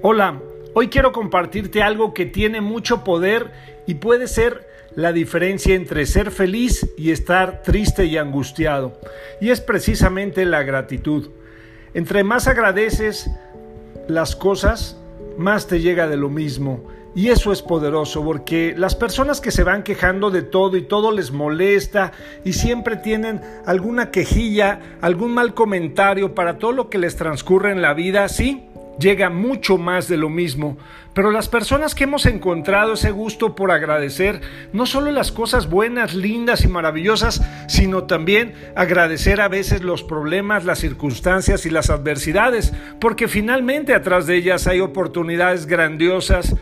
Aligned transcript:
Hola, 0.00 0.40
hoy 0.74 0.90
quiero 0.90 1.10
compartirte 1.10 1.82
algo 1.82 2.14
que 2.14 2.24
tiene 2.24 2.60
mucho 2.60 3.02
poder 3.02 3.50
y 3.84 3.94
puede 3.94 4.28
ser 4.28 4.68
la 4.94 5.12
diferencia 5.12 5.74
entre 5.74 6.06
ser 6.06 6.30
feliz 6.30 6.88
y 6.96 7.10
estar 7.10 7.62
triste 7.62 8.04
y 8.04 8.16
angustiado. 8.16 9.00
Y 9.40 9.50
es 9.50 9.60
precisamente 9.60 10.44
la 10.44 10.62
gratitud. 10.62 11.30
Entre 11.94 12.22
más 12.22 12.46
agradeces 12.46 13.28
las 14.06 14.36
cosas, 14.36 14.96
más 15.36 15.66
te 15.66 15.80
llega 15.80 16.06
de 16.06 16.16
lo 16.16 16.28
mismo. 16.28 16.84
Y 17.16 17.30
eso 17.30 17.50
es 17.50 17.60
poderoso 17.60 18.24
porque 18.24 18.74
las 18.76 18.94
personas 18.94 19.40
que 19.40 19.50
se 19.50 19.64
van 19.64 19.82
quejando 19.82 20.30
de 20.30 20.42
todo 20.42 20.76
y 20.76 20.82
todo 20.82 21.10
les 21.10 21.32
molesta 21.32 22.12
y 22.44 22.52
siempre 22.52 22.98
tienen 22.98 23.40
alguna 23.66 24.12
quejilla, 24.12 24.78
algún 25.00 25.34
mal 25.34 25.54
comentario 25.54 26.36
para 26.36 26.56
todo 26.58 26.70
lo 26.70 26.88
que 26.88 26.98
les 26.98 27.16
transcurre 27.16 27.72
en 27.72 27.82
la 27.82 27.94
vida, 27.94 28.28
sí, 28.28 28.68
llega 28.98 29.30
mucho 29.30 29.78
más 29.78 30.08
de 30.08 30.16
lo 30.16 30.28
mismo. 30.28 30.76
Pero 31.14 31.32
las 31.32 31.48
personas 31.48 31.96
que 31.96 32.04
hemos 32.04 32.26
encontrado 32.26 32.92
ese 32.92 33.10
gusto 33.10 33.56
por 33.56 33.72
agradecer 33.72 34.40
no 34.72 34.86
solo 34.86 35.10
las 35.10 35.32
cosas 35.32 35.68
buenas, 35.68 36.14
lindas 36.14 36.62
y 36.62 36.68
maravillosas, 36.68 37.42
sino 37.66 38.04
también 38.04 38.54
agradecer 38.76 39.40
a 39.40 39.48
veces 39.48 39.82
los 39.82 40.04
problemas, 40.04 40.64
las 40.64 40.78
circunstancias 40.78 41.66
y 41.66 41.70
las 41.70 41.90
adversidades, 41.90 42.72
porque 43.00 43.26
finalmente 43.26 43.94
atrás 43.94 44.26
de 44.26 44.36
ellas 44.36 44.68
hay 44.68 44.78
oportunidades 44.78 45.66
grandiosas, 45.66 46.54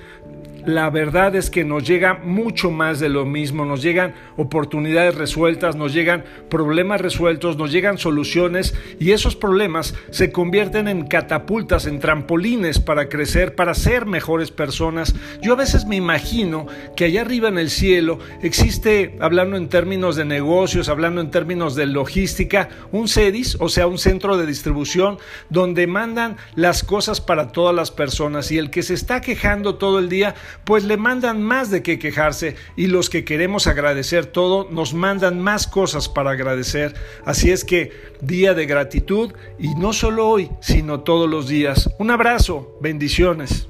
la 0.66 0.90
verdad 0.90 1.36
es 1.36 1.48
que 1.48 1.64
nos 1.64 1.86
llega 1.86 2.14
mucho 2.14 2.72
más 2.72 2.98
de 2.98 3.08
lo 3.08 3.24
mismo, 3.24 3.64
nos 3.64 3.82
llegan 3.82 4.14
oportunidades 4.36 5.14
resueltas, 5.14 5.76
nos 5.76 5.94
llegan 5.94 6.24
problemas 6.50 7.00
resueltos, 7.00 7.56
nos 7.56 7.70
llegan 7.70 7.98
soluciones 7.98 8.74
y 8.98 9.12
esos 9.12 9.36
problemas 9.36 9.94
se 10.10 10.32
convierten 10.32 10.88
en 10.88 11.06
catapultas, 11.06 11.86
en 11.86 12.00
trampolines 12.00 12.80
para 12.80 13.08
crecer, 13.08 13.54
para 13.54 13.74
ser 13.74 14.06
mejores 14.06 14.50
personas. 14.50 15.14
Yo 15.40 15.52
a 15.52 15.56
veces 15.56 15.86
me 15.86 15.96
imagino 15.96 16.66
que 16.96 17.04
allá 17.04 17.20
arriba 17.20 17.48
en 17.48 17.58
el 17.58 17.70
cielo 17.70 18.18
existe, 18.42 19.16
hablando 19.20 19.56
en 19.56 19.68
términos 19.68 20.16
de 20.16 20.24
negocios, 20.24 20.88
hablando 20.88 21.20
en 21.20 21.30
términos 21.30 21.76
de 21.76 21.86
logística, 21.86 22.68
un 22.90 23.06
CEDIS, 23.06 23.56
o 23.60 23.68
sea, 23.68 23.86
un 23.86 23.98
centro 23.98 24.36
de 24.36 24.46
distribución 24.46 25.18
donde 25.48 25.86
mandan 25.86 26.36
las 26.56 26.82
cosas 26.82 27.20
para 27.20 27.52
todas 27.52 27.74
las 27.74 27.92
personas 27.92 28.50
y 28.50 28.58
el 28.58 28.70
que 28.70 28.82
se 28.82 28.94
está 28.94 29.20
quejando 29.20 29.76
todo 29.76 30.00
el 30.00 30.08
día 30.08 30.34
pues 30.64 30.84
le 30.84 30.96
mandan 30.96 31.42
más 31.42 31.70
de 31.70 31.82
qué 31.82 31.98
quejarse 31.98 32.56
y 32.76 32.86
los 32.86 33.10
que 33.10 33.24
queremos 33.24 33.66
agradecer 33.66 34.26
todo 34.26 34.68
nos 34.70 34.94
mandan 34.94 35.40
más 35.40 35.66
cosas 35.66 36.08
para 36.08 36.30
agradecer. 36.30 36.94
Así 37.24 37.50
es 37.50 37.64
que 37.64 37.92
día 38.20 38.54
de 38.54 38.66
gratitud 38.66 39.32
y 39.58 39.74
no 39.74 39.92
solo 39.92 40.28
hoy, 40.28 40.50
sino 40.60 41.00
todos 41.00 41.28
los 41.28 41.48
días. 41.48 41.90
Un 41.98 42.10
abrazo, 42.10 42.76
bendiciones. 42.80 43.68